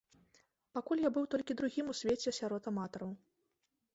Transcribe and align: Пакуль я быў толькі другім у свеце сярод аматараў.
Пакуль 0.77 1.03
я 1.07 1.11
быў 1.17 1.27
толькі 1.35 1.57
другім 1.59 1.91
у 1.93 1.95
свеце 2.01 2.33
сярод 2.39 2.63
аматараў. 2.75 3.11